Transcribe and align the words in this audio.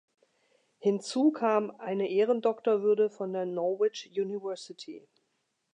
Hinzu 0.79 1.29
kam 1.29 1.69
eine 1.77 2.09
Ehrendoktorwürde 2.09 3.11
von 3.11 3.33
der 3.33 3.45
Norwich 3.45 4.09
University. 4.17 5.07